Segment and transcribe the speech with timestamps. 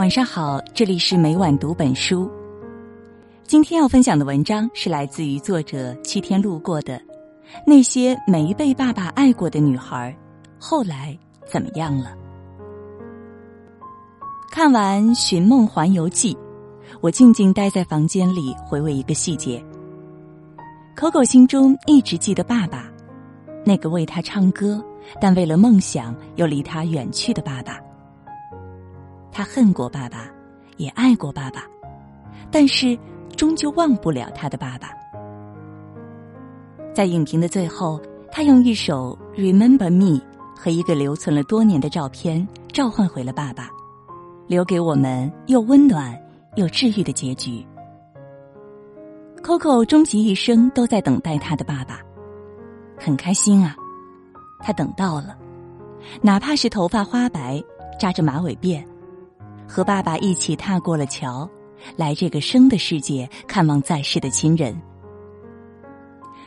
[0.00, 2.26] 晚上好，这里是每晚读本书。
[3.44, 6.94] 今天要分享的文章是来自于作者七天路过的
[7.66, 10.16] 《那些没被爸爸爱过的女孩，
[10.58, 12.06] 后来怎么样了》。
[14.50, 16.34] 看完《寻梦环游记》，
[17.02, 19.62] 我静静待在房间里，回味一个细节。
[20.96, 22.90] Coco 心中一直记得爸爸，
[23.66, 24.82] 那个为他唱歌，
[25.20, 27.78] 但为了梦想又离他远去的爸爸。
[29.32, 30.28] 他恨过爸爸，
[30.76, 31.64] 也爱过爸爸，
[32.50, 32.98] 但是
[33.36, 34.90] 终究忘不了他的爸爸。
[36.92, 38.00] 在影评的最后，
[38.32, 40.18] 他用一首《Remember Me》
[40.56, 43.70] 和一个留存了多年的照片召唤回了爸爸，
[44.46, 46.20] 留给我们又温暖
[46.56, 47.64] 又治愈的结局。
[49.42, 52.00] Coco 终其一生都在等待他的爸爸，
[52.98, 53.74] 很开心啊，
[54.58, 55.38] 他等到了，
[56.20, 57.62] 哪怕是头发花白，
[57.98, 58.84] 扎着马尾辫。
[59.70, 61.48] 和爸爸一起踏过了桥，
[61.96, 64.76] 来这个生的世界看望在世的亲人。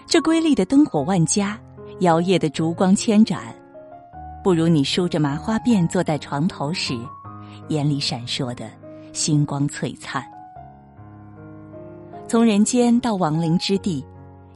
[0.06, 1.58] 这瑰丽的灯火万家，
[2.02, 3.56] 摇曳的烛光千盏，
[4.44, 6.94] 不如你梳着麻花辫坐在床头时，
[7.70, 8.70] 眼里闪烁的
[9.14, 10.22] 星光璀璨。
[12.28, 14.06] 从人间到亡灵之地，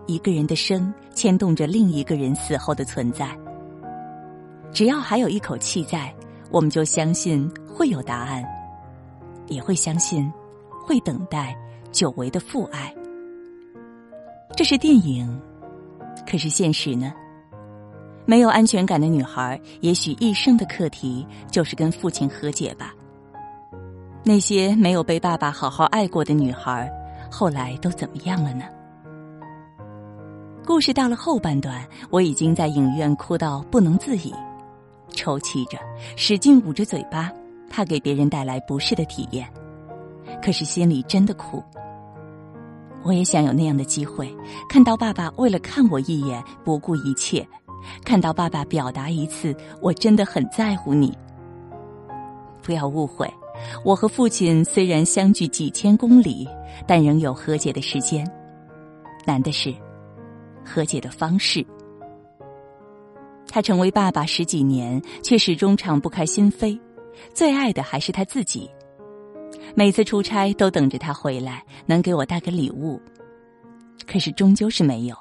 [0.08, 3.30] 一个人的生牵动着另一个人死后的存在。
[4.74, 6.14] 只要还有一口气在，
[6.52, 8.44] 我们就相信会有答案。
[9.48, 10.32] 也会相信，
[10.86, 11.56] 会等待
[11.92, 12.94] 久违的父爱。
[14.56, 15.40] 这是电影，
[16.30, 17.14] 可是现实呢？
[18.26, 22.94] 没有安全感的女孩，也许一生的课题就是跟父亲和解吧。
[24.24, 26.92] 那些没有被爸爸好好爱过的女孩，
[27.32, 28.66] 后来都怎么样了呢？
[30.66, 34.34] 故事到了后半段，我已经在影院哭到不能自已，
[35.12, 35.78] 抽泣着，
[36.18, 37.32] 使劲捂着嘴巴。
[37.70, 39.48] 怕给别人带来不适的体验，
[40.44, 41.64] 可是心里真的苦。
[43.04, 44.36] 我也想有那样的机会，
[44.68, 47.48] 看到爸爸为了看我一眼不顾一切，
[48.04, 51.16] 看到爸爸表达一次我真的很在乎你。
[52.62, 53.32] 不要误会，
[53.86, 56.48] 我和父亲虽然相距几千公里，
[56.86, 58.30] 但仍有和解的时间。
[59.26, 59.74] 难的是，
[60.66, 61.66] 和解的方式。
[63.48, 66.78] 他成为爸爸十几年，却始终敞不开心扉。
[67.34, 68.70] 最爱的还是他自己，
[69.76, 73.02] 每次出差都等着他回来，能给我带个礼物。
[74.06, 75.16] 可是终究是没有。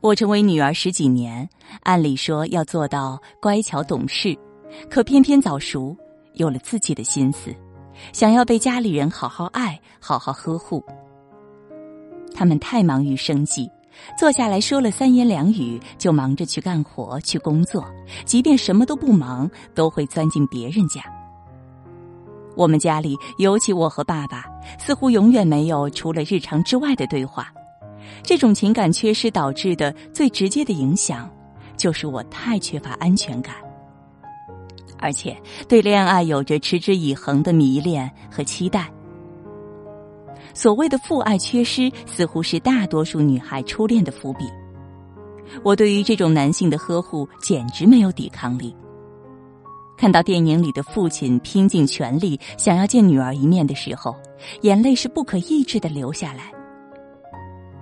[0.00, 1.48] 我成为女儿十几年，
[1.82, 4.36] 按理说要做到乖巧懂事，
[4.88, 5.96] 可偏偏早熟，
[6.34, 7.52] 有了自己的心思，
[8.12, 10.84] 想要被家里人好好爱、好好呵护。
[12.34, 13.68] 他们太忙于生计。
[14.18, 17.84] 坐下来说了三言两语，就忙着去干活去工作，
[18.24, 21.02] 即便什么都不忙，都会钻进别人家。
[22.56, 24.46] 我们家里，尤其我和爸爸，
[24.78, 27.52] 似乎永远没有除了日常之外的对话。
[28.22, 31.30] 这种情感缺失导致的最直接的影响，
[31.76, 33.54] 就是我太缺乏安全感，
[34.98, 35.36] 而且
[35.68, 38.90] 对恋爱有着持之以恒的迷恋和期待。
[40.56, 44.46] 所谓的父爱缺失，似乎是大多数女孩初恋的伏笔。
[45.62, 48.74] 我对于这种男性的呵护简直没有抵抗力。
[49.98, 54.16] 看到电影里的父亲拼尽全力想要见女儿一面的时候，
[54.62, 56.50] 眼泪是不可抑制的流下来。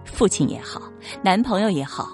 [0.04, 0.82] 父亲也好，
[1.22, 2.08] 男朋友也好，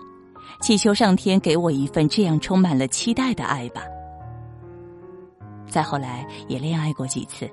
[0.61, 3.81] 祈求上天给我一份这样充满了期待的爱吧。
[5.67, 7.49] 再后来也恋爱过几次。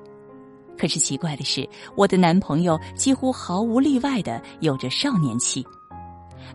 [0.78, 5.66] 可是奇怪的是，我的男朋友几乎毫无例外的有着少年气，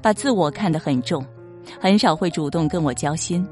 [0.01, 1.25] 把自我看得很重，
[1.81, 3.47] 很少会主动跟我交心。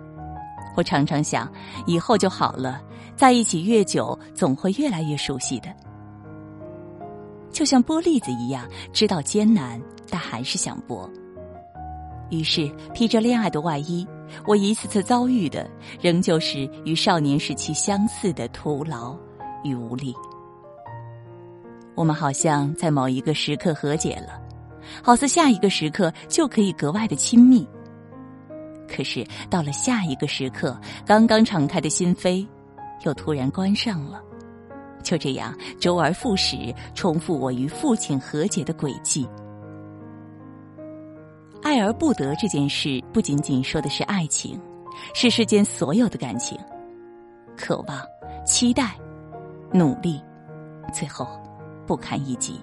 [0.76, 1.50] 我常常想，
[1.86, 2.80] 以后就好了，
[3.16, 5.68] 在一起越久，总会越来越熟悉的。
[7.50, 11.10] 就像剥栗子一样，知道艰难，但还是想剥。
[12.30, 14.06] 于是，披着恋爱的外衣，
[14.46, 15.68] 我一次次遭遇的，
[16.00, 19.16] 仍旧是与少年时期相似的徒劳
[19.64, 20.14] 与无力。
[21.94, 24.40] 我们好像在某一个时刻和解了，
[25.02, 27.66] 好似下一个时刻就可以格外的亲密。
[28.88, 32.46] 可是到了下一个时刻，刚刚敞开的心扉，
[33.04, 34.22] 又突然关上了。
[35.02, 39.28] 就这样周而复始，重复我与父亲和解的轨迹。
[41.62, 44.60] 爱而不得这件事，不仅仅说的是爱情，
[45.14, 46.58] 是世间所有的感情，
[47.56, 47.98] 渴望、
[48.44, 48.94] 期待、
[49.72, 50.20] 努力，
[50.92, 51.28] 最后。
[51.90, 52.54] 不堪一击。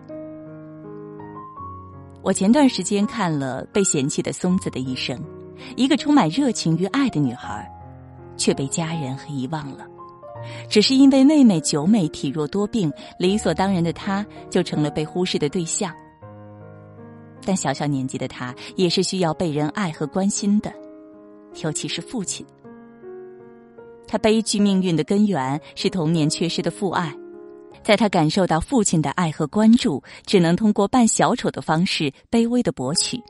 [2.24, 5.21] 我前段时间看了被嫌弃的松子的一生，
[5.75, 7.69] 一个充满热情与爱的女孩，
[8.38, 9.85] 却被家人和遗忘了。
[10.69, 12.89] 只是因为妹妹九美体弱多病，
[13.19, 15.94] 理所当然的她就成了被忽视的对象。
[17.44, 20.73] 但小小年纪的她也是需要被人爱和关心的，
[21.62, 22.45] 尤其是父亲。
[24.07, 27.13] 她悲剧命运的根源是童年缺失的父爱，
[27.83, 33.21] 在他感受到父亲的爱和关注，只能通过扮小丑的方式卑微的博取。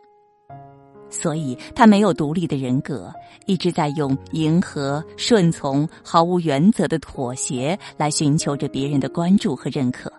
[1.09, 3.13] 所以，他没有独立的人格，
[3.45, 10.11] 一直在用迎合、顺从、毫无原则的妥协来寻求着别人的关注和认可。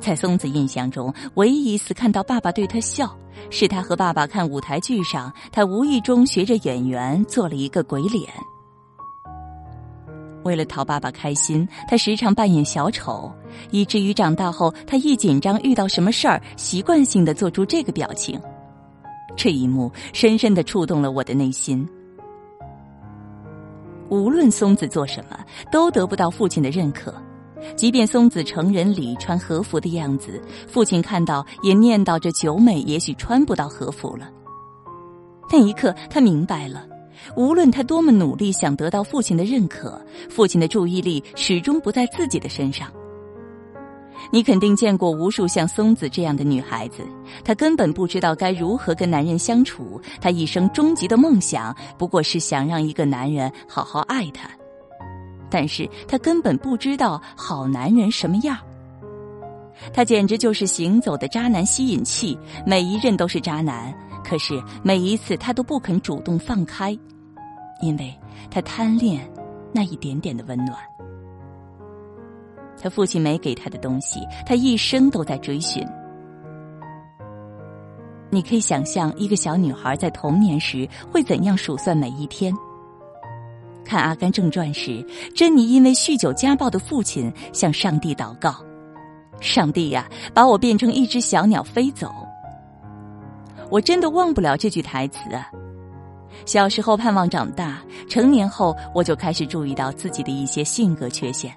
[0.00, 3.12] 在松子印象中，唯一一次看到爸爸对他笑，
[3.50, 8.22] 是他和爸爸看舞台剧上，他无意中学着演员做了一个鬼脸。
[10.48, 13.30] 为了讨爸爸开心，他时常扮演小丑，
[13.70, 18.40] 以至于长大后，他一紧张遇到什么事儿，习惯性的做出这个表情。
[19.36, 21.86] 这一幕深深的触动了我的内心。
[24.08, 25.38] 无论松子做什么，
[25.70, 27.14] 都得不到父亲的认可。
[27.76, 34.30] 即便松子成人礼穿和服的样子，父亲看到也念叨着九美也许穿不到和服了。
[35.52, 36.86] 那一刻，他明白了，
[37.36, 42.88] 无论他多么努力想得到父亲的认可，父亲的注意力始终不在自己的身上。
[44.32, 47.02] 你肯定见过无数像松子这样的女孩子，
[47.44, 50.00] 她根本不知道该如何跟男人相处。
[50.20, 54.50] 她一生终极的梦想不过是想让一个男人好好爱她，
[55.48, 58.58] 但是她根本不知道好男人什么样。
[59.92, 62.36] 他简直就是行走的渣男吸引器，
[62.66, 63.94] 每一任都是渣男，
[64.24, 66.96] 可是每一次他都不肯主动放开，
[67.80, 68.14] 因为
[68.50, 69.26] 他贪恋
[69.72, 70.76] 那一点点的温暖。
[72.80, 75.84] 他父亲没给他的东西，他一生都在追寻。
[78.30, 82.54] 你可以想象一个小女孩在童年时会怎样数算每一天。
[83.84, 85.02] 看《阿甘正传》时，
[85.34, 88.54] 珍妮因为酗酒家暴的父亲向上帝祷告
[89.40, 92.12] ：“上帝呀，把我变成一只小鸟飞走。”
[93.70, 95.50] 我真的忘不了这句台词啊！
[96.46, 101.52] 小时候盼望长大，成年后我就开始注意到自己的一些性格缺陷。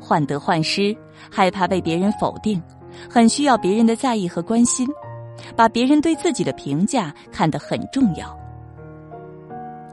[0.00, 0.96] 患得患失，
[1.30, 2.62] 害怕被别人否定，
[3.08, 4.88] 很需要别人的在意和关心，
[5.56, 8.38] 把别人对自己的评价看得很重要。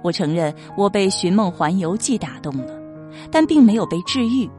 [0.03, 2.73] 我承认我被《寻梦环游记》打动了，
[3.31, 4.49] 但并没有被治愈，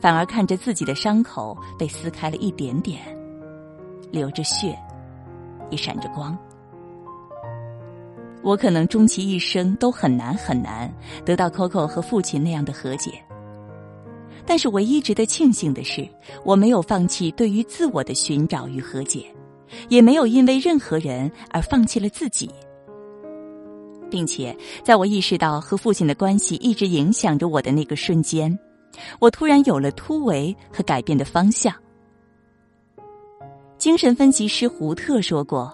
[0.00, 3.00] 反而看着自己的伤口被撕开了一点点，
[4.10, 4.76] 流着血，
[5.70, 6.36] 也闪着光。
[8.42, 10.92] 我可能终其一生都很难很难
[11.24, 13.12] 得到 Coco 和父亲那样的和解。
[14.46, 16.08] 但是，唯一值得庆幸的是，
[16.44, 19.26] 我没有放弃对于自我的寻找与和解，
[19.88, 22.48] 也没有因为任何人而放弃了自己，
[24.08, 28.56] 并且在我意识到和父亲的关系一直影响着我的那个瞬间，
[29.18, 31.74] 我突然有了突围和改变的方向。
[33.86, 35.72] 精神分析师胡特说过。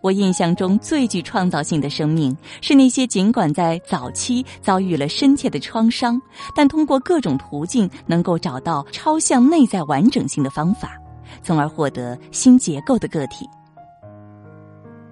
[0.00, 6.20] 我印象中最具创造性的生命，是那些尽管在早期遭遇了深切的创伤，
[6.52, 11.00] 但通过各种途径能够找到超向内在完整性的方法，
[11.44, 13.48] 从而获得新结构的个体。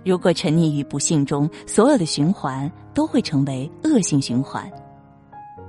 [0.04, 4.64] 如果沉溺于不幸中，所有的循环都会成为恶性循环；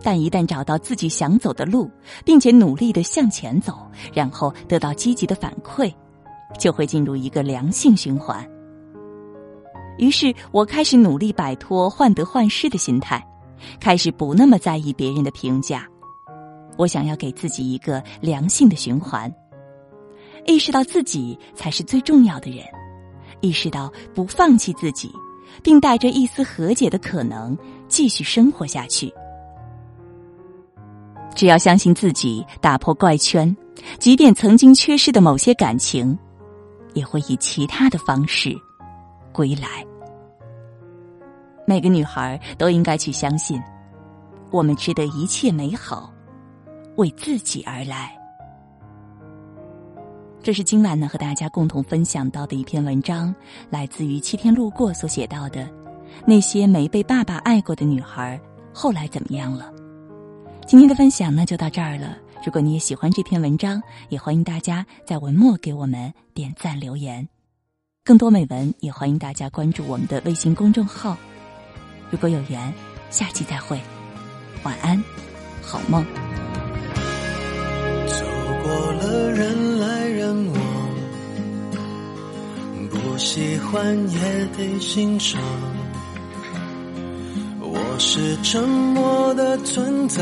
[0.02, 1.88] 但一旦找到自己想走的路，
[2.26, 3.78] 并且努力的向前走，
[4.12, 5.94] 然后得到积极的反馈，
[6.58, 8.48] 就会进入一个良性循环。
[9.98, 13.24] 于是我开始努力摆脱患得患失的心态，
[13.80, 15.88] 开始不那么在意别人的评价。
[16.78, 19.32] 我想要给自己一个良性的循环，
[20.48, 22.66] 意识到自己才是最重要的人，
[23.42, 25.12] 意识到不放弃自己，
[25.62, 27.56] 并带着一丝和解的可能
[27.88, 29.14] 继续生活下去。
[31.36, 33.56] 只要相信自己，打破怪圈，
[34.00, 36.18] 即便曾经缺失的某些感情，
[36.94, 38.56] 也会以其他的方式。
[39.32, 39.86] 归来，
[41.66, 43.62] 每个女孩都应该去相信，
[44.52, 46.14] 我们值得一切美好，
[46.98, 48.16] 为自己而来。
[50.44, 53.34] 这是今晚呢和大家共同分享到的一篇文章，
[53.70, 55.68] 来自于七天路过所写到的
[56.26, 58.40] 那些没被爸爸爱过的女孩
[58.74, 59.74] 后来怎么样了。
[60.68, 62.18] 今天的分享呢就到这儿了。
[62.46, 67.30] 如果你也喜欢这篇文章，也欢迎大家在文末给我们点赞留言。
[68.04, 71.16] 更多美文，也欢迎大家关注我们的微信公众号。
[72.12, 72.74] 如果有缘，
[73.10, 73.80] 下期再会，
[74.64, 75.02] 晚安，
[75.62, 76.04] 好梦。
[78.08, 78.26] 走
[78.62, 80.62] 过了人来人往，
[82.90, 85.42] 不喜欢也得欣赏。
[87.62, 90.22] 我是沉默的存在，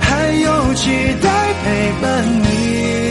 [0.39, 0.89] 有期
[1.21, 3.10] 待陪伴你，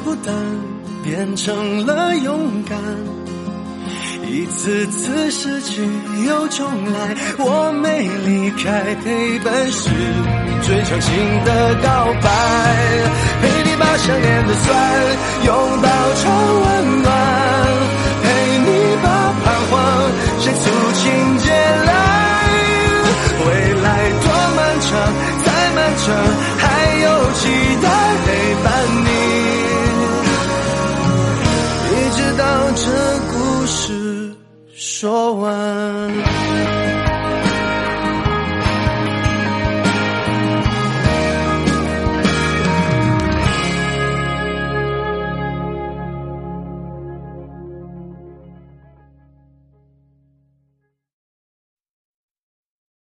[0.00, 0.34] 孤单
[1.02, 2.78] 变成了勇敢。
[4.26, 5.82] 一次次失去
[6.26, 9.90] 又重来，我没离开，陪伴是
[10.62, 12.26] 最长情的告白。
[13.40, 14.72] 陪你把想念的酸
[15.44, 16.22] 拥抱成
[16.60, 17.08] 温暖，
[18.22, 18.24] 陪
[18.64, 18.68] 你
[19.02, 19.06] 把
[19.44, 19.72] 彷徨
[20.40, 21.02] 写出情
[21.38, 21.92] 节来。
[23.44, 23.46] 未
[23.82, 23.86] 来
[24.24, 24.90] 多漫长，
[25.44, 25.46] 再
[25.76, 26.16] 漫长，
[26.58, 26.64] 还
[27.04, 27.42] 有期